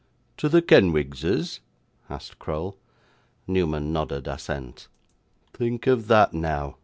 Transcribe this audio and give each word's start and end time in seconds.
'To 0.37 0.49
the 0.49 0.61
Kenwigses?' 0.63 1.59
asked 2.09 2.39
Crowl. 2.39 2.75
Newman 3.45 3.93
nodded 3.93 4.27
assent. 4.27 4.87
'Think 5.53 5.85
of 5.85 6.07
that 6.07 6.33
now! 6.33 6.77